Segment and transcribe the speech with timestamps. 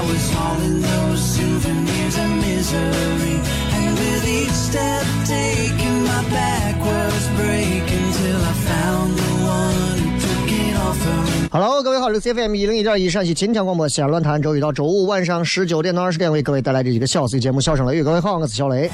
[0.00, 3.36] I was hauling those souvenirs of misery.
[3.76, 10.18] And with each step taken, my back was breaking till I found the one who
[10.18, 11.48] took it all from me.
[11.52, 18.00] Hello，各位好，这是 CFM 一零一点一陕西秦腔广播西安论坛，周一到周五晚上十九点到二十点为各位带来的一个小 C 节目《笑声雷雨》。
[18.04, 18.90] 各位好，我是小雷。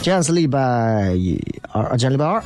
[0.00, 1.38] 今天是礼拜一
[1.72, 2.42] 二，今天礼拜二，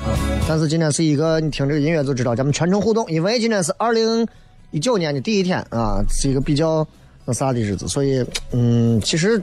[0.48, 4.26] 但是今天是一个你听这个音乐就知道咱们全程互动，因为今天是二零
[4.72, 6.84] 一九年的第一天啊，是一个比较
[7.32, 9.42] 啥的日子，所以嗯，其实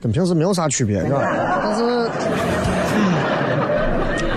[0.00, 1.60] 跟平时没有啥区别，是吧？
[1.62, 2.10] 但是。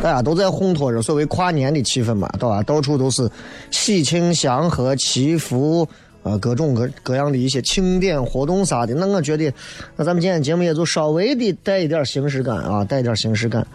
[0.02, 2.62] 大家都在烘托着所谓跨年的气氛嘛，对吧？
[2.64, 3.26] 到处都是
[3.72, 5.88] 喜庆祥和、祈福，
[6.24, 8.94] 呃，各种各各样的一些庆典活动啥的。
[8.94, 9.50] 那我觉得，
[9.96, 13.66] 那咱们今天节目也就稍微的带一点形式感啊，带一点形式感。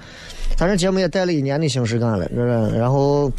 [0.58, 2.76] 反正节目也带了一年的形式感了，是吧？
[2.76, 3.32] 然后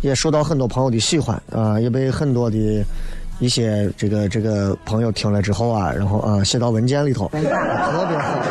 [0.00, 2.84] 也受到很多朋友的喜欢啊，也被很多的
[3.38, 8.42] 一些这个这个朋友听了之后啊，然后啊写到文件里头，特别好。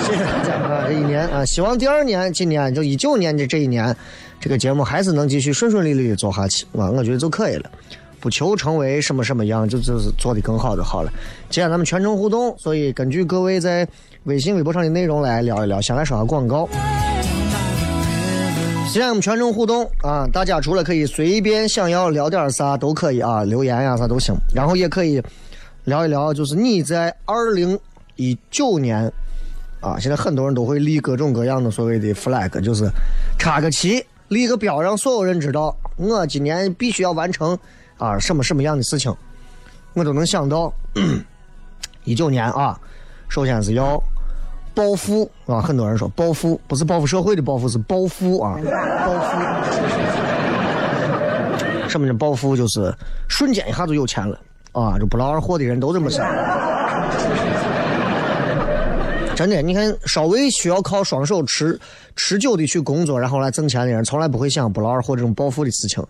[0.00, 0.84] 谢谢大家啊！
[0.86, 3.94] 这一年啊，希望第二年，今年就一九年的这一年，
[4.40, 7.70] 这个节目还是能继续顺顺利利的做下去啊，我觉得就可以了，
[8.18, 11.12] 不求成为什么什么样，就就是做的更好就好了。
[11.48, 13.86] 既然咱们全程互动，所以根据各位在
[14.24, 15.80] 微信、微博上的内容来聊一聊。
[15.80, 16.68] 先来说下广告。
[18.92, 25.22] 现在我们全程互动啊，大家除了可以随便想要聊点啥都可以啊，留言呀、啥都行，然后也可以
[25.84, 27.78] 聊一聊，就是你在二零
[28.16, 29.10] 一九年。
[29.78, 32.90] 啊，现在很多人都会立各种各样的所谓的 flag，就是
[33.38, 37.56] 插个旗、立个标，让所有人知道我今年必须要完成
[37.96, 39.14] 啊什么什么样的事情。
[39.94, 40.70] 我都能想到，
[42.02, 42.78] 一九年啊，
[43.28, 44.02] 首先是要
[44.74, 48.58] 暴富啊，很多人说暴富不是报复社会的暴富，是暴富啊，
[49.04, 49.36] 暴富。
[51.88, 52.56] 什么叫暴富？
[52.56, 52.94] 就是
[53.28, 54.38] 瞬间一下就有钱了
[54.72, 54.96] 啊！
[54.98, 56.24] 就不劳而获的人都这么想。
[59.34, 61.80] 真的，你看，稍微需要靠双手持
[62.14, 66.00] 持久的去工作，然后来挣钱的人，从来不会想不劳而获这种暴富的事情，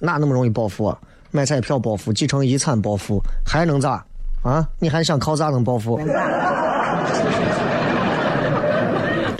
[0.00, 0.98] 哪那么容易暴富啊？
[1.30, 4.04] 买彩票暴富，继承遗产暴富，还能咋？
[4.42, 4.66] 啊？
[4.80, 6.00] 你还想靠啥能暴富？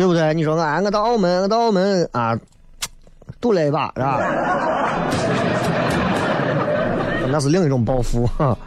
[0.03, 0.35] 对不对？
[0.35, 2.37] 你说俺我到澳门，我到澳门啊，
[3.41, 4.19] 赌了一把，是吧？
[7.31, 8.59] 那是另一种暴富哈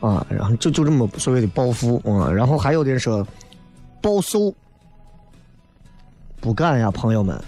[0.00, 3.26] 啊，然后就就这么所谓的暴富啊，然后还有的人说。
[4.02, 4.52] 暴瘦，
[6.38, 7.42] 不干呀，朋友们，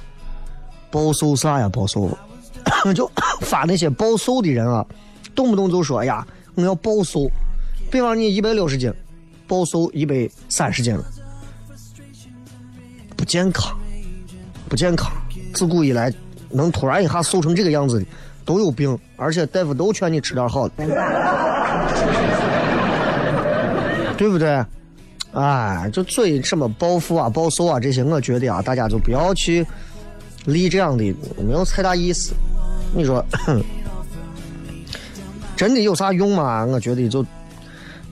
[0.90, 1.68] 暴瘦啥呀？
[1.68, 2.08] 暴瘦，
[2.96, 3.06] 就
[3.44, 4.82] 发那些暴瘦的人啊，
[5.34, 7.30] 动不动就说：“哎呀，我要暴瘦。”
[7.92, 8.90] 比方你一百六十斤，
[9.46, 11.04] 暴瘦一百三十斤了，
[13.16, 13.74] 不健康，
[14.68, 15.10] 不健康。
[15.54, 16.12] 自古以来，
[16.50, 18.06] 能突然一下瘦成这个样子的，
[18.44, 20.74] 都有病，而且大夫都劝你吃点好的，
[24.16, 24.64] 对不对？
[25.32, 29.66] 哎，就所以什么暴富啊、暴瘦啊这些，我觉得啊，大家就不要去
[30.44, 31.04] 立这样的，
[31.38, 32.34] 没有太大意思。
[32.94, 33.24] 你说，
[35.56, 36.64] 真的有啥用吗？
[36.66, 37.24] 我觉得就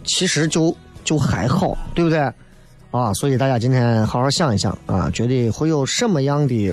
[0.03, 0.75] 其实就
[1.05, 2.33] 就还好，对不对？
[2.95, 6.73] 啊，所以大家今天好好想一想啊，觉得会有什么样的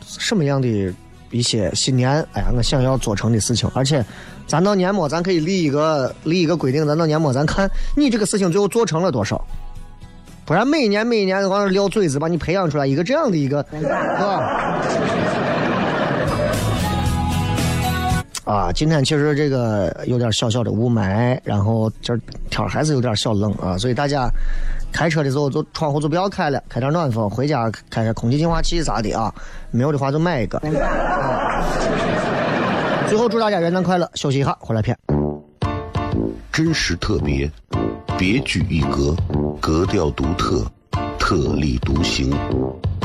[0.00, 0.94] 什么样的
[1.30, 2.26] 一些新年？
[2.32, 4.02] 哎呀，我想要做成的事情，而且
[4.46, 9.38] 咱到年末咱可以立一个立一个规定，咱到年末咱看你这个事情最后做成了多少。
[10.46, 14.80] 不然每一年每一年往那撂嘴子，把你培养出来一个这样的一个，是吧？
[18.44, 22.14] 啊，今天其实这个有点小小的雾霾，然后这
[22.48, 24.30] 天还是有点小冷啊，所以大家
[24.94, 29.34] 开车的时候就窗户就不要开了，开点暖风，回家开开空气净化器啥的啊，
[29.72, 30.56] 没有的话就买一个。
[30.58, 31.64] 啊、
[33.10, 34.96] 最后祝大家元旦快乐，休息一下，回来片。
[36.52, 37.50] 真实特别，
[38.16, 39.16] 别具一格，
[39.60, 40.64] 格调独特，
[41.18, 42.32] 特立独行，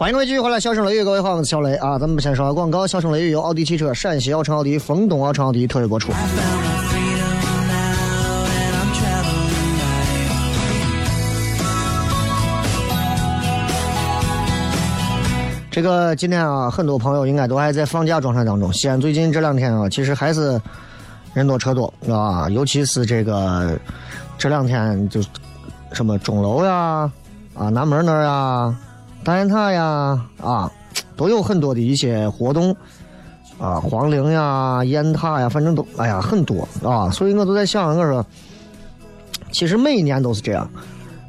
[0.00, 1.98] 欢迎各位继续回来，笑声雷雨，各位好，我是小雷啊。
[1.98, 6.10] 咱们先说下广告，笑声雷雨由奥迪汽车陕西奥城奥迪、丰东奥城奥迪特约播出。
[15.70, 18.72] 这个今天啊，很多朋友应该都还在放假状态当中。
[18.72, 20.58] 西安最近这两天啊，其实还是
[21.34, 23.78] 人多车多啊，尤其是这个
[24.38, 25.20] 这两天就
[25.92, 26.72] 什么钟楼呀、
[27.52, 28.74] 啊南门那儿呀、
[29.22, 30.70] 大雁塔呀啊，
[31.16, 32.74] 都有很多的一些活动
[33.58, 38.24] 啊，皇陵呀、雁塔呀，反正都哎呀很多啊，所以我都在想，我说
[39.52, 40.68] 其实每一年都是这样。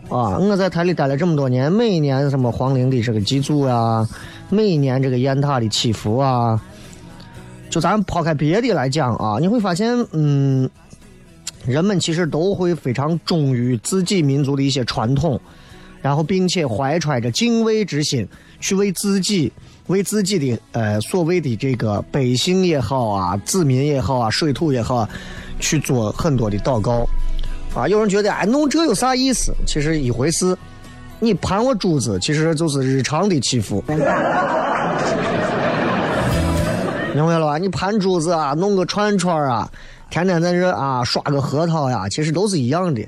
[0.09, 4.05] 啊，我在台里待了这么多年，每一年什么皇陵的这个祭祖啊，
[4.49, 6.61] 每一年这个雁塔的祈福啊，
[7.69, 10.69] 就咱抛开别的来讲啊，你会发现，嗯，
[11.65, 15.39] 人们其实都会非常忠于自己民族的一些传统，
[16.01, 18.27] 然后并且怀揣着敬畏之心，
[18.59, 19.51] 去为自己、
[19.87, 25.09] 为自己的呃所谓的这个百姓也好啊、子民也好啊、水土也好啊，
[25.59, 27.05] 去做很多的祷告。
[27.73, 29.53] 啊，有人觉得哎，弄这有啥意思？
[29.65, 30.57] 其实一回事。
[31.23, 34.05] 你盘我珠子，其实就是日常的祈福，明白
[37.37, 37.59] 了吧？
[37.59, 39.71] 你盘珠子啊，弄个串串啊，
[40.09, 43.07] 天天在这啊刷个核桃呀，其实都是一样的。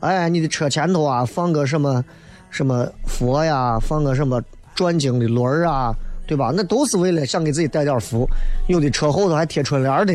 [0.00, 2.02] 哎，你的车前头啊放个什么
[2.52, 4.40] 什么佛呀，放个什么
[4.74, 5.92] 转经的轮儿啊，
[6.26, 6.52] 对吧？
[6.54, 8.28] 那都是为了想给自己带点福。
[8.68, 10.12] 有的车后头还贴春联的，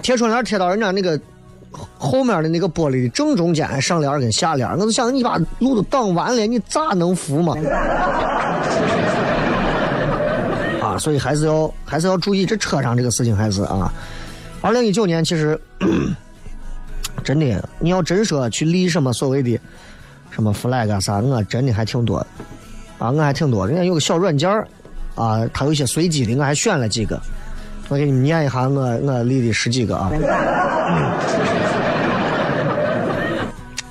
[0.00, 1.20] 贴春联贴到人家那个
[1.98, 4.70] 后面的那个玻璃正中间，上联跟下联。
[4.70, 7.56] 我就想，你把路都挡完了，你咋能福嘛？
[10.80, 13.92] 啊，所以还是要还是要注意这车上这个事情，还是啊。
[14.60, 15.60] 二零一九年其实
[17.24, 19.58] 真的，你要真说去立什么所谓的
[20.30, 22.18] 什么 flag 啥，我真的还挺多
[22.98, 23.66] 啊，我还挺多。
[23.66, 24.48] 人家有个小软件
[25.14, 27.18] 啊，它有些随机的，我还选了几个，
[27.88, 30.12] 我给你们念一下我我立的十几个啊。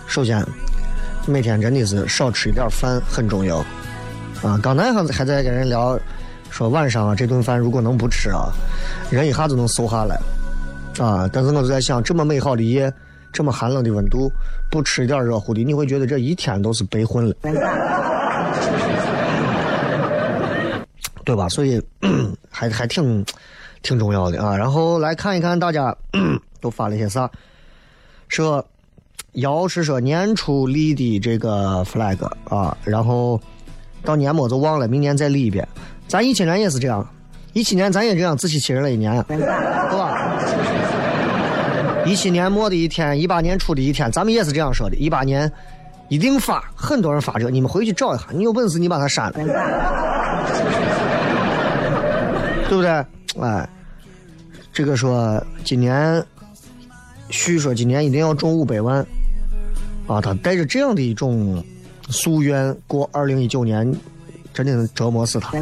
[0.05, 0.45] 首先，
[1.25, 3.57] 每天真的是少吃一点饭很重要
[4.43, 4.59] 啊。
[4.61, 5.99] 刚才还还在跟人聊。
[6.51, 8.53] 说晚上啊，这顿饭如果能不吃啊，
[9.09, 10.15] 人一下就能瘦下来
[10.99, 11.27] 啊。
[11.33, 12.93] 但是我就在想，这么美好的夜，
[13.33, 14.31] 这么寒冷的温度，
[14.69, 17.35] 不吃一点热乎的，你会觉得这一天都是白混了，
[21.25, 21.49] 对吧？
[21.49, 21.81] 所以
[22.49, 23.25] 还还挺
[23.81, 24.55] 挺重要的啊。
[24.55, 25.95] 然后来看一看大家
[26.61, 27.29] 都发了些啥，
[28.27, 28.63] 说
[29.33, 33.41] 姚是说年初立的这个 flag 啊，然后
[34.03, 35.67] 到年末就忘了，明年再立一遍。
[36.07, 37.03] 咱一七年也是这样，
[37.53, 40.37] 一七年咱也这样自欺欺人了一年，对吧？
[42.05, 44.95] 一七年末的一天，一八年初的一天，咱们也是这样说的。
[44.95, 45.51] 一八年
[46.09, 49.33] 一定发，很多人发这，你们回去找一下，你有本事你把它删了，
[52.69, 52.89] 对不对？
[53.41, 53.67] 哎，
[54.71, 56.23] 这个说今年，
[57.29, 59.05] 旭说今年一定要中五百万，
[60.07, 61.63] 啊，他带着这样的一种
[62.09, 63.93] 夙愿过二零一九年。
[64.53, 65.49] 真的是折磨死他，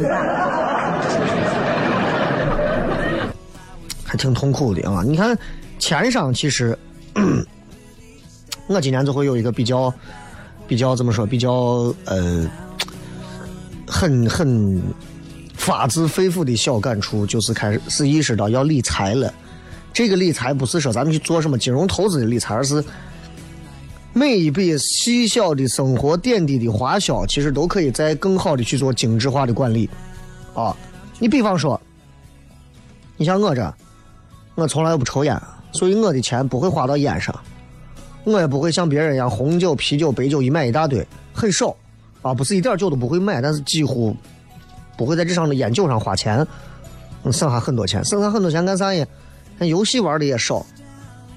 [4.04, 5.02] 还挺痛苦的啊！
[5.02, 5.34] 你看，
[5.82, 6.78] 钱上其实，
[8.68, 9.92] 我今年就会有一个比较、
[10.68, 11.26] 比较怎么说？
[11.26, 12.48] 比较呃，
[13.84, 14.80] 很很
[15.56, 19.34] 发自肺腑的小感触，就是开始是意识到要理财了。
[19.92, 22.82] 这个理财不是说咱们去做什么金融投资的理财，而是。
[24.14, 29.90] 每一笔细小的生活点滴的花销，其实都可以再更好的去做精致化的管理，
[30.54, 30.76] 啊，
[31.18, 31.80] 你比方说，
[33.16, 33.74] 你像我这，
[34.54, 35.34] 我从来不抽烟，
[35.72, 37.34] 所以我的钱不会花到烟上，
[38.24, 41.74] 我也不会像别人一样红酒、啤酒、白酒一买一大堆，很少，
[42.22, 44.14] 啊，不是一点酒都不会买，但是几乎
[44.96, 46.46] 不会在这上的烟酒上花钱，
[47.24, 49.04] 省下很多钱，省下很多钱干啥呀？
[49.58, 50.64] 那游戏玩的也少，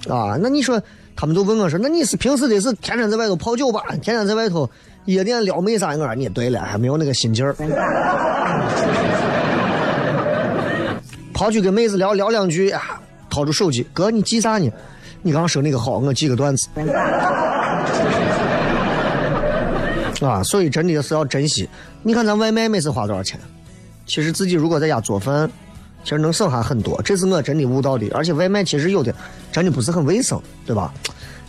[0.08, 0.82] 啊，那你说？
[1.18, 4.70] 他们都问我说：“那你是平时的是天天在外头泡酒吧，天天在外头
[5.06, 7.56] 夜店撩妹啥？”我说：“你对了，还没有那个心劲儿。
[11.34, 13.02] ”跑去跟妹子聊聊两句啊，
[13.36, 14.72] 掏出手机，哥你记啥呢？
[15.22, 16.70] 你刚说那个好，我记个段子。
[20.26, 21.68] 啊，所以真的是要珍惜。
[22.02, 23.38] 你看咱外卖每次花多少钱？
[24.06, 25.52] 其实自己如果在家做饭。
[26.06, 28.08] 其实能省下很多，这是我真的悟到的。
[28.14, 29.12] 而且外卖其实有的
[29.52, 30.94] 真的不是很卫生，对吧？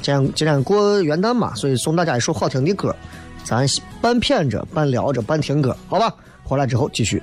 [0.00, 2.96] 今天今天过元旦嘛，所以送大家一首好听的歌，
[3.44, 3.66] 咱
[4.00, 6.10] 半谝着、半聊着、半听歌，好吧？
[6.42, 7.22] 回来之后继续。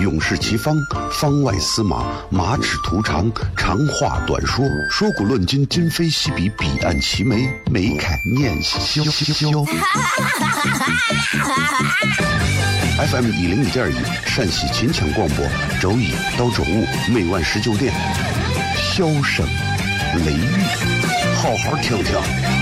[0.00, 0.76] 勇士齐方，
[1.12, 9.02] 方外司马，马齿图长，长话短说，说古论今，今非昔比，彼岸齐眉，眉开眼笑。
[12.98, 13.96] FM 一零五点一，
[14.26, 15.46] 陕西秦腔广播，
[15.80, 17.92] 周一到周五每晚十九点，
[18.76, 19.46] 笑声
[20.24, 20.46] 雷雨，
[21.36, 22.61] 好好听听。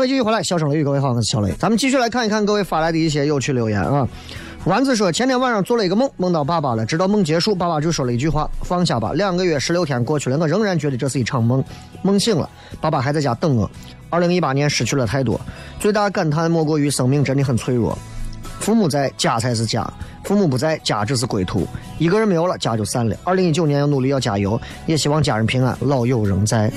[0.00, 1.52] 各位继续回来，笑声雷雨，各位好，我是小雷。
[1.58, 4.08] 咱们继续来看一看各位发来的一些有趣留言啊。
[4.64, 6.86] 丸子说，前天晚上做了一个梦，梦到爸爸了。
[6.86, 11.62] 直到梦结束，爸爸就说了一句话：“放下吧。”两个月十六天过去了，我仍然觉得这是一场梦。
[12.00, 12.48] 梦醒了，
[12.80, 13.70] 爸爸还在家等我。
[14.08, 15.38] 二零一八年失去了太多，
[15.78, 17.98] 最大感叹莫过于生命真的很脆弱。
[18.58, 19.82] 父母在，家才是家；
[20.24, 21.66] 父母不在，家只是归途。
[21.98, 23.14] 一个人没有了，家就散了。
[23.22, 26.72] 二零一九年要努力，要加油，也希望家人平安，老友仍在。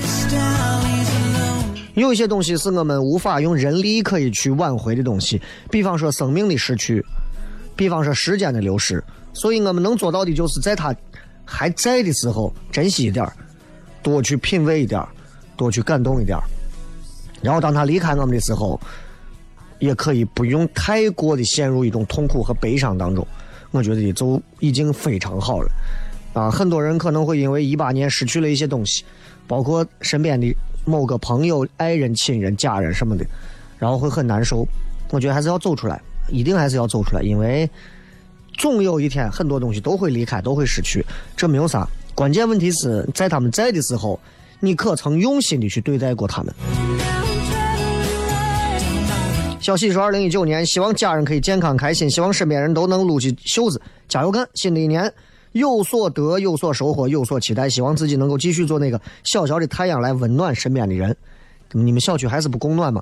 [1.94, 7.04] 有一些东西是我们无法用人力可以去挽回的东西，比方说生命的逝去，
[7.76, 9.02] 比方说时间的流失。
[9.32, 10.94] 所以我们能做到的就是在他
[11.44, 13.26] 还在的时候珍惜一点，
[14.02, 15.04] 多去品味一点，
[15.56, 16.38] 多去感动一点。
[17.42, 18.80] 然后当他离开我们的时候，
[19.78, 23.26] 也可以不用太过的陷入一种痛苦和悲伤当中。
[23.70, 25.70] 我觉得就已经非常好了。
[26.32, 29.04] 啊，很多人可能会因为一八年失去了一些东西，
[29.46, 30.46] 包括身边的
[30.84, 33.24] 某个朋友、爱人、亲人、家人什么的，
[33.78, 34.66] 然后会很难受。
[35.10, 37.68] 我觉得还是要走出来，一定还是要走出来，因为
[38.58, 41.04] 总有一天很多东西都会离开，都会失去，
[41.36, 41.88] 这没有啥。
[42.14, 44.18] 关键问题是在他们在的时候，
[44.60, 46.54] 你可曾用心的去对待过他们？
[49.60, 54.46] 小喜说：“二零一九年，希望家人可以健康开心，希望身边人都能撸起袖子，加油干！
[54.52, 55.10] 新的一年
[55.54, 61.16] 有所得，有所收获，有所期待，希望自己能够继续做那个小小的太阳，来温暖身边的人。
[61.70, 63.00] 你们小区还是不供暖吗？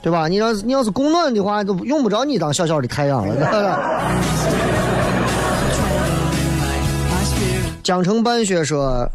[0.00, 0.28] 对吧？
[0.28, 3.90] 你要是你要是供暖的话，都用不着你当小小的太阳了。
[7.82, 9.08] 江城半雪说：“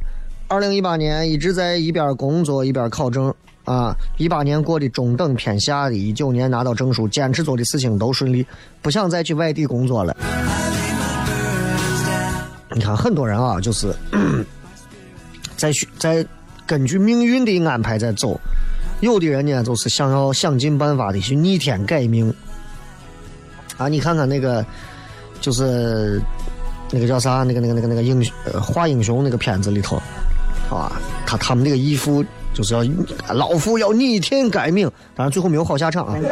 [0.50, 3.34] 二零一八年一直在一边工作一边考证。”
[3.66, 8.46] 啊，一八年过的中等偏下的，一九年拿到证书，坚持做的事情都顺利，
[8.82, 10.16] 不想再去外地工作了。
[12.76, 13.96] 你看，很多人啊，就是
[15.56, 16.26] 在在
[16.66, 18.40] 根据命运的安排在走，
[19.00, 22.34] 有的人呢，就是想要想尽办法的去逆天改命。
[23.78, 24.66] 啊，你看看那个，
[25.40, 26.22] 就是
[26.92, 30.02] 那个叫啥，那个那个那个那个英呃画英雄那个片子里头，
[30.70, 30.92] 啊，
[31.38, 32.24] 他他们那个义父。
[32.54, 32.84] 就是要
[33.34, 36.16] 老夫要逆天改命，当然最后没有好下场啊。
[36.16, 36.30] 就是，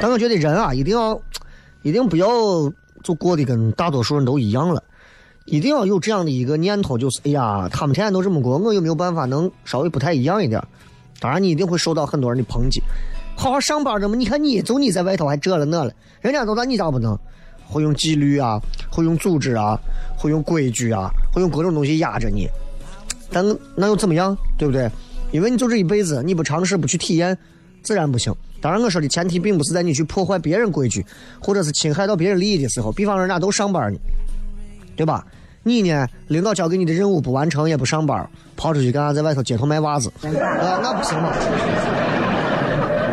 [0.00, 1.20] 但我觉得人啊，一定要，
[1.82, 2.28] 一定不要
[3.02, 4.80] 就过得跟大多数人都一样了，
[5.44, 10.62] 一定要有这样的一个念头，就是哎呀，他们天天都这么过，我有没有办法能稍微不太一样一点？
[11.18, 12.80] 当然，你一定会受到很多人的抨击。
[13.36, 17.18] 好好上班着嘛，你看你，就你在外头还这了那了，人家都那，你咋不能？
[17.66, 19.78] 会用纪律啊，会用组织啊，
[20.16, 22.48] 会用规矩啊，会用各种东西压着你。
[23.30, 24.90] 但那又怎么样，对不对？
[25.32, 27.36] 因为你就这一辈子，你不尝试不去体验，
[27.82, 28.32] 自然不行。
[28.60, 31.04] 当然，我说的前提并不是在你去破坏别人规矩，
[31.40, 32.92] 或者是侵害到别人利益的时候。
[32.92, 33.98] 比方人家都上班呢，
[34.96, 35.26] 对吧？
[35.64, 39.12] 你呢，领导交给你的任务不完成也不上班，跑出去干啥？
[39.12, 41.32] 在外头街头卖袜子，啊，那不行嘛，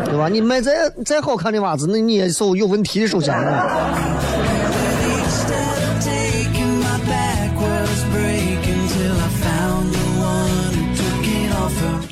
[0.04, 0.28] 对吧？
[0.28, 3.34] 你卖再再好看的袜子，那你也是有问题的，首先。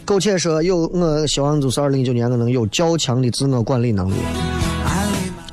[0.04, 4.16] 苟且说有，我希望就是二零一九年我能有较强的自我管理能力。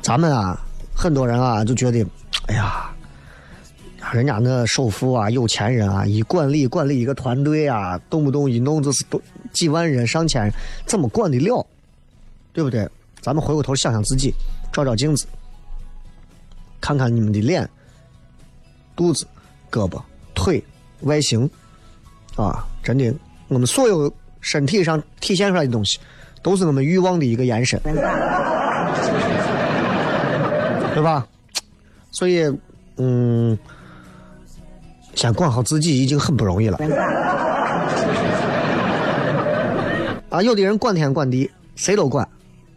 [0.02, 0.60] 咱们啊，
[0.92, 2.04] 很多人啊就觉得，
[2.46, 2.90] 哎呀，
[4.12, 10.52] 人家那首富啊、有钱人啊，一管理管理一个团队啊，动不动一弄就是多几万人、上千人，
[10.84, 11.64] 怎么管得了？
[12.52, 12.88] 对不对？
[13.20, 14.34] 咱们回过头想想自己，
[14.72, 15.26] 照照镜子，
[16.80, 17.68] 看看你们的脸、
[18.96, 19.24] 肚子、
[19.70, 20.02] 胳膊、
[20.34, 20.62] 腿、
[21.02, 21.48] 外形，
[22.34, 23.14] 啊，真的，
[23.46, 24.12] 我们所有。
[24.40, 25.98] 身体上体现出来的东西，
[26.42, 27.80] 都是我们欲望的一个延伸，
[30.94, 31.26] 对吧？
[32.10, 32.44] 所以，
[32.96, 33.56] 嗯，
[35.14, 36.78] 先管好自己已经很不容易了。
[40.28, 42.28] 啊，有的人管天管地，谁都管。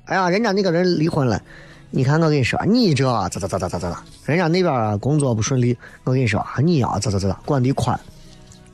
[0.06, 1.42] 哎呀，人家那个人离婚了，
[1.90, 4.04] 你看我跟你说，你这咋咋咋咋咋咋？
[4.26, 7.40] 人家那边工作不顺利，我跟你说，你呀咋咋咋咋？
[7.46, 8.00] 管的宽，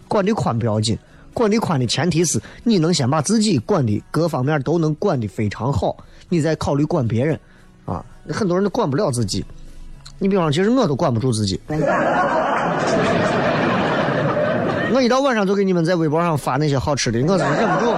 [0.07, 0.97] 管的宽不要紧。
[1.33, 5.95] 管的宽的前提是你能先把自己管的各方面都能管的非常好，
[6.27, 7.39] 你再考虑管别人，
[7.85, 9.45] 啊，很多人都管不了自己。
[10.17, 11.59] 你比方，其实我都管不住自己。
[14.91, 17.93] 我一到晚上就给你们在微博上发那些好吃的，我是忍不住。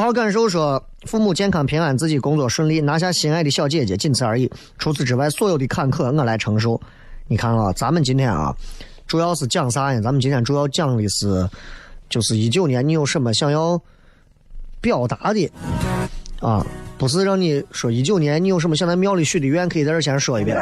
[0.00, 4.50] 好好感受说父母健康平安，自己工作顺利，拿下心爱的小姐姐，仅此而已。
[4.78, 6.80] 除此之外，所有的坎坷我来承受。
[7.26, 8.56] 你看啊，咱们今天啊，
[9.06, 10.00] 主要是讲啥呢？
[10.00, 11.46] 咱们今天主要讲的是，
[12.08, 13.78] 就是一九年你有什么想要
[14.80, 15.52] 表达的
[16.40, 16.64] 啊？
[16.96, 20.56] 不是让你说一九年你有什么想在庙里许的愿，可以在这先说一遍。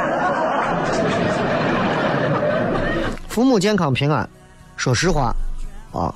[3.28, 4.28] 父母健康平安，
[4.76, 5.32] 说实话
[5.92, 6.12] 啊，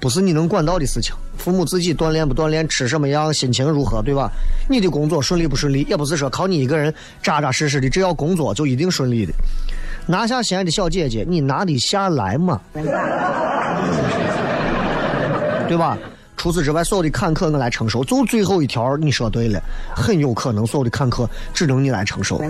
[0.00, 1.14] 不是你能管到的事情。
[1.36, 4.30] 父母自己锻炼不锻炼，吃什么样，心情如何，对吧？
[4.68, 9.32] 你的工作顺利不顺利，也不是说靠你一个人扎扎实实的，只要工作就一定顺利的。
[10.06, 12.60] 拿下心爱的小姐姐，你拿得下来吗？
[15.68, 15.96] 对吧？
[16.36, 18.02] 除此之外，所有的坎坷我来承受。
[18.02, 19.62] 就最后一条，你说对了，
[19.94, 22.40] 很有可能所有的坎坷只能你来承受。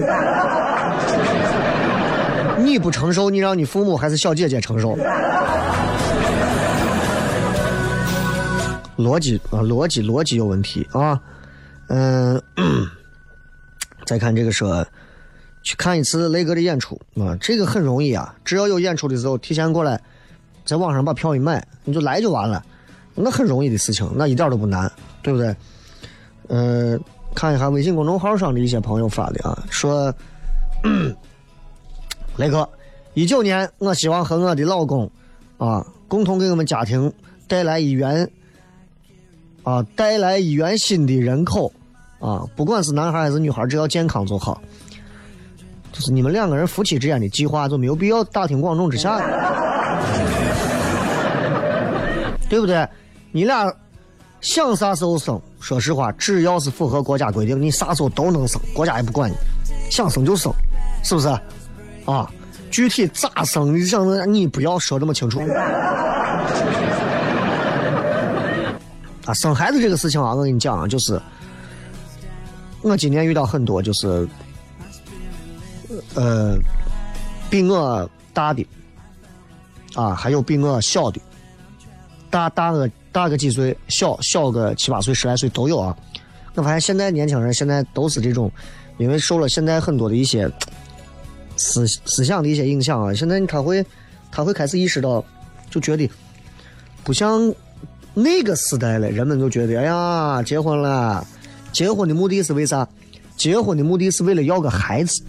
[2.56, 4.96] 你不承受，你让你父母还是小姐姐承受？
[9.00, 11.20] 逻辑啊，逻辑逻辑有问题啊，
[11.88, 12.40] 嗯，
[14.04, 14.86] 再看这个说，
[15.62, 20.00] 去看一次雷哥的演出啊，这个很容易啊，只要有演出的时候，提前过来，
[20.64, 22.64] 在网上把票一买，你就来就完了，
[23.14, 24.90] 那很容易的事情，那一点都不难，
[25.22, 25.54] 对不对？
[26.48, 27.00] 嗯，
[27.34, 30.12] 看一下微信公众号上的一些朋友发的啊，说，
[32.36, 32.68] 雷哥，
[33.14, 35.10] 一九年，我希望和我的老公
[35.58, 37.12] 啊，共同给我们家庭
[37.46, 38.28] 带来一元。
[39.70, 41.72] 啊，带来一元新的人口，
[42.18, 44.61] 啊，不管是男孩还是女孩，只要健康就好。
[45.92, 49.18] 就是你们两个人夫妻之间的计划，就没有必要大庭广众之下，
[52.48, 52.85] 对不对？
[53.30, 53.72] 你俩
[54.40, 59.37] 想啥时候生，说实话，只要是符合国家规定，你啥时候都能生，国家也不管你，
[59.88, 60.52] 想生就生，
[61.04, 61.28] 是不是？
[62.06, 62.28] 啊，
[62.72, 65.40] 具体咋生，你想，你不要说这么清楚。
[69.26, 71.20] 啊，生孩子这个事情啊，我跟你讲啊，就是
[72.83, 74.26] 我今年遇到很多，就是
[76.14, 76.56] 呃，
[77.50, 78.66] 比我大的
[79.94, 81.20] 啊，还有比我小的，
[82.30, 85.94] 大大个大个几岁，小小个七八岁、十来岁都有啊。
[86.54, 88.50] 我发现现在年轻人现在都是这种，
[88.96, 90.50] 因为受了现在很多的一些
[91.56, 93.85] 思思想的一些影响啊，现在他会
[94.33, 95.22] 他会开始意识到，
[95.68, 96.11] 就觉得
[97.04, 97.54] 不像。
[98.12, 101.25] 那个时代了，人们都觉得，哎呀，结婚了，
[101.73, 102.87] 结婚的目的是为啥？
[103.37, 105.23] 结婚的目的是为了要个孩子。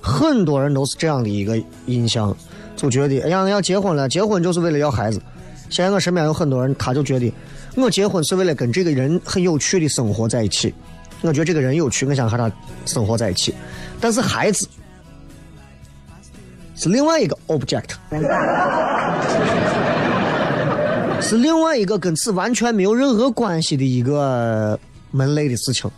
[0.00, 2.34] 很多人都是这样的一个印象，
[2.74, 5.20] 就觉得，哎呀，要结婚了，结婚就是为了要孩子。
[5.68, 7.32] 现在我身边有很多人，他就觉得，
[7.76, 10.74] 我结婚是为了跟这个人很有趣的生活在一起。
[11.20, 12.50] 我觉得这个人有趣，我想和他
[12.86, 13.54] 生活在一起。
[14.00, 14.66] 但是孩子。
[16.78, 17.90] 是另外一个 object，
[21.20, 24.78] 是另外一个跟此完全没有任何关系的一个
[25.10, 25.90] 门类的事情。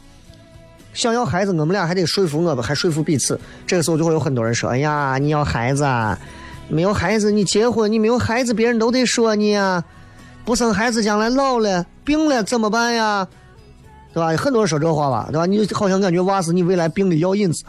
[0.94, 3.38] 想要孩子，我们俩还得说服我们，还说服彼此。
[3.66, 6.18] 这个时候就会有很多人说：“哎呀，你要孩子，啊，
[6.68, 9.84] 没有孩子你结婚，你没有孩子别人都得说你啊！
[10.46, 13.28] 不生孩子将来老了病了怎么办呀？
[14.14, 14.34] 对吧？
[14.34, 15.44] 很多人说这话吧，对吧？
[15.44, 17.64] 你好像感觉娃是你未来病的药引子。”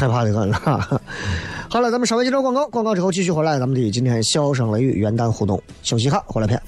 [0.00, 1.00] 害怕的很了。
[1.68, 6.60] 好了，咱们稍微接着广告，广告之后继续回来，咱们的今天笑声雷雨元旦互动，休息哈，回来片。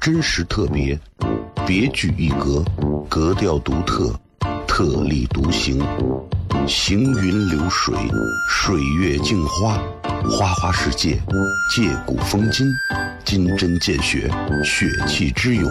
[0.00, 0.98] 真实特别，
[1.66, 2.64] 别具一格，
[3.08, 4.12] 格调独特，
[4.66, 5.80] 特立独行，
[6.66, 7.94] 行云流水，
[8.50, 9.78] 水月镜花，
[10.30, 11.20] 花花世界，
[11.74, 12.66] 借古风今，
[13.24, 14.30] 金针见血，
[14.64, 15.70] 血气之勇。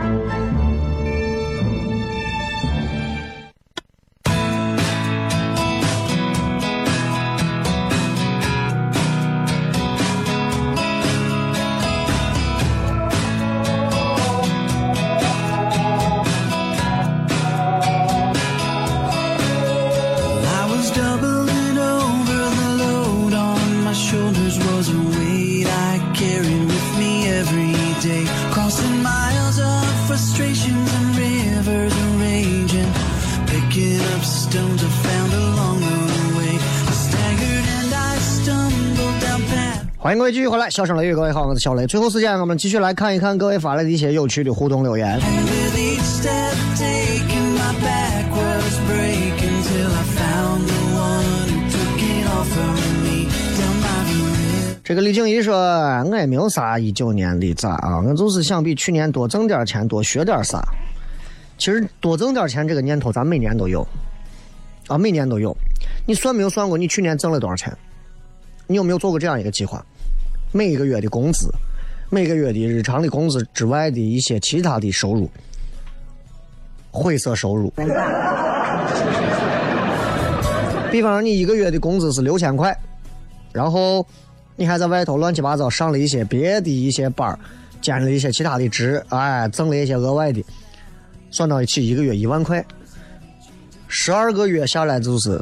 [40.31, 41.85] 继续回来，笑声雷雨，各位好，我是小雷。
[41.85, 45.19] 最后时间，我们继续来看一看各位发来的一些有趣的互动留言。
[54.85, 55.53] 这个李静怡说，
[56.09, 60.63] 我也没有啥一九年的咋啊，我就是想比去年多挣点钱，多学点啥。
[61.57, 63.85] 其实多挣点钱这个念头，咱每年都有
[64.87, 65.53] 啊，每年都有。
[66.07, 67.75] 你算没有算过你去年挣了多少钱？
[68.67, 69.85] 你有没有做过这样一个计划？
[70.51, 71.49] 每个月的工资，
[72.09, 75.29] 每个月的日常的工资之外的一些其他的收入，
[76.91, 77.71] 灰色收入。
[80.91, 82.77] 比方说，你一个月的工资是六千块，
[83.53, 84.05] 然后
[84.57, 87.39] 你还在外头乱七八糟上了一些别的一些班儿，
[87.81, 90.43] 兼了一些其他的职，哎，挣了一些额外的，
[91.29, 92.63] 算到一起一个月一万块，
[93.87, 95.41] 十二个月下来就是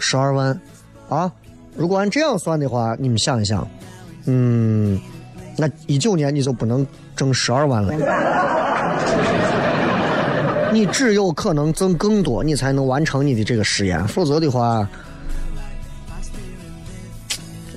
[0.00, 0.60] 十二万，
[1.08, 1.32] 啊，
[1.76, 3.64] 如果按这样算的话，你们想一想，
[4.30, 5.00] 嗯，
[5.56, 6.86] 那一九年你就不能
[7.16, 7.94] 挣十二万了。
[10.70, 14.86] 你只有可能挣更多，你才能完成你的这个誓言，否则的话，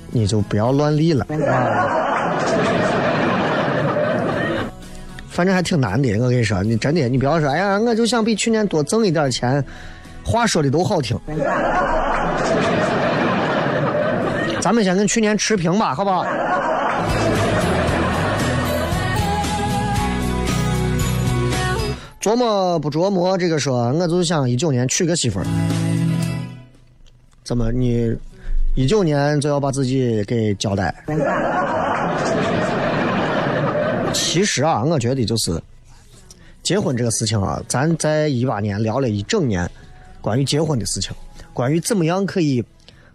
[0.09, 1.25] 你就不要乱立了。
[5.29, 9.63] 反正还挺难的，我跟你说，你真的，你不要说，哎呀，我就想比去年多挣一点钱，
[10.25, 11.17] 话说的都好听。
[14.61, 16.23] 咱们先跟去年持平吧，好不好？
[22.21, 25.45] 琢磨不琢磨，这个说，我就想一九年娶个媳妇儿。
[27.43, 28.15] 怎么你
[28.75, 30.93] 一九年就要把自己给交代？
[34.13, 35.59] 其实啊，我觉得就是
[36.61, 39.67] 结婚这个事情啊，咱在一八年聊了一整年
[40.21, 41.11] 关于结婚的事情，
[41.51, 42.63] 关于怎么样可以。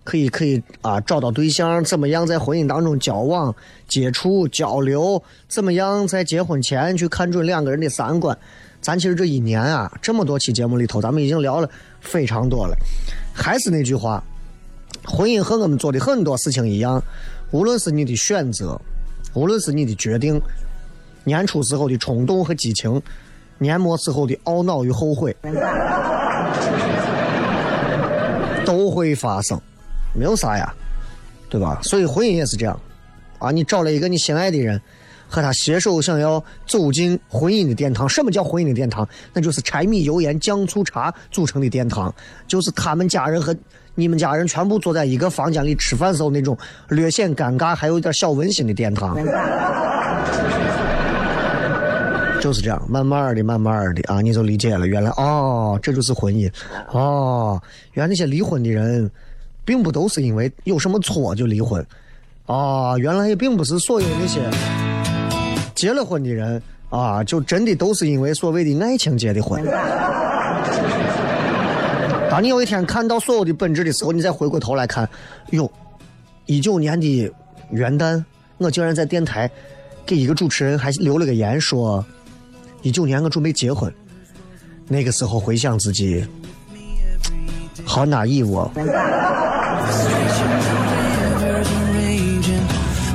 [0.07, 3.53] 可以可以啊，找到对象，怎么样在婚姻当中交往、
[3.89, 8.39] 接触、交流，怎么样在结婚前去看准两个人的三观。
[8.81, 11.69] 咱其实这一年啊，这么多期节目里头，咱们已经聊了
[12.01, 12.77] 非常多了。
[13.35, 14.23] 还是那句话，
[15.05, 17.03] 婚姻和我们做的很多事情一样，
[17.51, 18.81] 无论是你的选择，
[19.35, 20.41] 无论是你的决定，
[21.25, 23.03] 年初时候的冲动和激情，
[23.59, 25.35] 年末时候的懊恼与后悔，
[28.65, 29.61] 都会发生。
[30.17, 30.73] 没有啥呀，
[31.49, 31.79] 对吧？
[31.83, 32.81] 所以婚姻也是这样，
[33.39, 34.81] 啊，你找了一个你心爱的人，
[35.29, 38.09] 和他携手想要走进婚姻的殿堂。
[38.09, 39.07] 什么叫婚姻的殿堂？
[39.33, 42.15] 那就是柴米油盐酱醋茶组成的殿堂，
[42.49, 43.55] 就是他们家人和
[43.95, 46.57] 你们家人全部坐在一个房间里吃饭时候那种
[46.89, 49.17] 略显尴尬还有点小温馨的殿堂。
[52.41, 56.49] 就是这样，慢慢的、慢慢的啊，你就理解了，原来哦，这就是婚姻，
[56.93, 57.61] 哦，
[57.95, 59.11] 原来那些离婚的人。
[59.67, 61.85] 并不都是因为有什么错就离婚，
[62.47, 64.41] 啊，原来也并不是所有那些
[65.75, 69.63] 结了婚的人啊，就真的都是因为所谓的爱情结的婚。
[72.31, 75.09] 当你有一天看到所有的本质的时候，你再回过头来看，
[75.51, 75.71] 哟，
[76.47, 77.33] 一九年的
[77.71, 78.23] 元旦，
[78.59, 79.51] 我竟然在电台
[80.05, 82.05] 给一个主持人还留了个言，说
[82.83, 83.93] 一九年我准备结婚，
[84.87, 86.25] 那个时候回想自己，
[87.85, 88.71] 好哪一我。
[91.42, 92.66] Rivers are raging,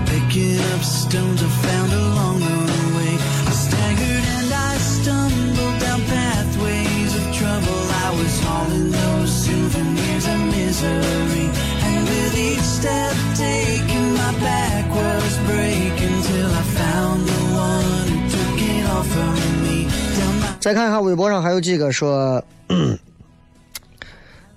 [0.06, 2.58] picking up stones I found along the
[2.96, 3.14] way.
[3.50, 7.80] I staggered and I stumbled down pathways of trouble.
[8.06, 11.46] I was hauling those souvenirs of misery,
[11.88, 18.18] and with each step taken, my back was breaking till I found the one who
[18.34, 19.78] took it all from me.
[20.18, 22.42] Down my 再看一下微博上还有几个说，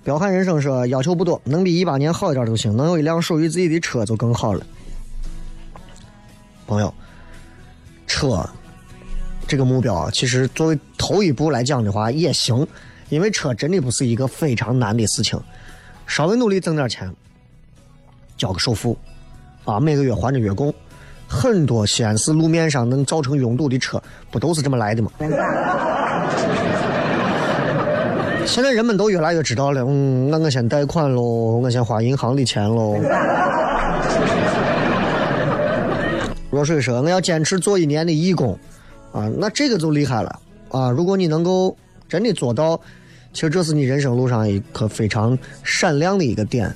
[0.05, 4.63] 彪悍人生说要求不多，能比一八年好一点就行，能有一辆属于自己的车就更好了。
[6.67, 6.93] 朋友，
[8.05, 8.47] 车
[9.47, 12.65] 这个目标，其实作为头一步来讲的话也行，
[13.09, 15.41] 因为车真的不是一个非常难的事情，
[16.05, 17.11] 稍微努力挣点钱，
[18.37, 18.95] 交个首付，
[19.63, 20.71] 啊，每个月还着月供，
[21.27, 25.09] 很多西安市路面上能造成拥堵的车，不都是这么来的吗？
[28.45, 31.21] 现在人们都越来越知道了，嗯，那我先贷款喽，
[31.57, 32.95] 我先花银行的钱喽。
[36.49, 38.57] 若水说我要坚持做一年的义工，
[39.11, 40.89] 啊，那这个就厉害了啊！
[40.89, 41.75] 如果你能够
[42.07, 42.79] 真的做到，
[43.33, 46.73] 其实这是你人生路上一颗非常闪亮的一个点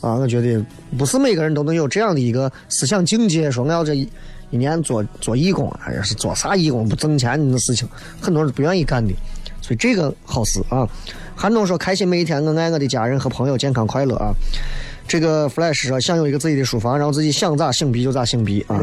[0.00, 0.14] 啊！
[0.16, 0.60] 我觉得
[0.98, 4.08] 不是每个人都能有这样的一个思想境界，说我要这一
[4.50, 7.88] 年做做义工，还是做啥义工不挣钱的事情，
[8.20, 9.14] 很多人不愿意干的。
[9.76, 10.88] 这个好事啊！
[11.34, 14.32] 韩东说：“开心每一天，我爱我的家人和朋友健康快乐啊！”
[15.08, 18.78] 这个 Flash 说：“想有一个自己的书房，然后自己想咋性逼就咋性逼啊！”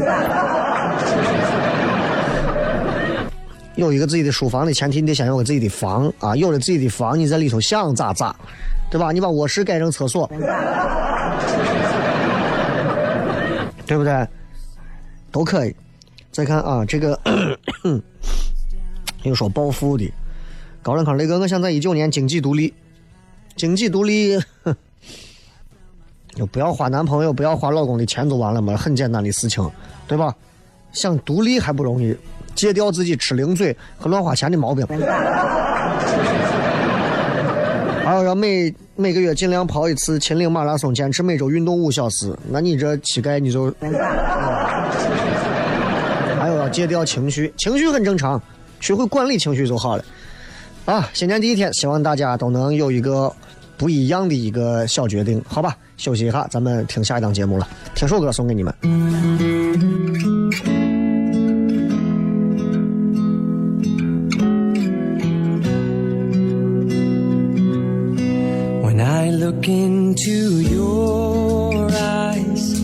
[3.76, 6.36] 有一个自己的书房的前提，你得先有个自己的房啊！
[6.36, 8.36] 有了自己的房，你在里头想咋咋，
[8.90, 9.10] 对吧？
[9.10, 10.30] 你把卧室改成厕所，
[13.86, 14.28] 对不对？
[15.32, 15.74] 都可以。
[16.30, 17.18] 再看啊，这个
[19.24, 20.12] 又说暴富的。
[20.82, 22.72] 高冷康雷哥，我想在一九年经济独立，
[23.54, 24.38] 经济独立，
[26.34, 29.70] 就不要花男朋友、不要花老公的钱就完了嘛，很简单的事情，
[30.08, 30.34] 对吧？
[30.92, 32.16] 想独立还不容易，
[32.54, 34.86] 戒掉自己吃零嘴和乱花钱的毛病。
[38.02, 42.34] 还有要每每个月尽量跑一次秦岭马拉松，坚持每周运动五小时。
[42.48, 43.72] 那你这膝盖你就
[46.40, 48.42] 还有要戒掉情绪，情绪很正常，
[48.80, 50.04] 学会管理情绪就好了。
[50.90, 53.32] 啊，新年第一天，希望大家都能有一个
[53.76, 55.76] 不一样的一个小决定，好吧？
[55.96, 57.68] 休息一下，咱们听下一档节目了。
[57.94, 58.74] 听首歌送给你们。
[68.82, 72.80] When I look into your eyes,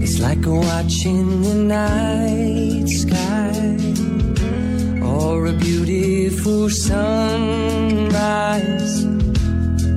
[0.00, 2.31] it's like watching the night
[6.42, 8.26] beautiful sunrise.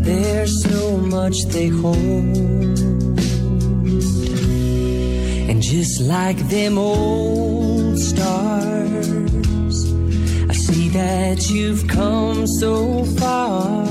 [0.04, 1.98] There's so much they hold.
[5.50, 9.86] And just like them old stars,
[10.50, 13.86] I see that you've come so far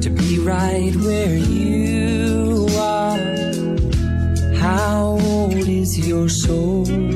[0.00, 3.18] to be right where you are.
[4.56, 7.15] How old is your soul?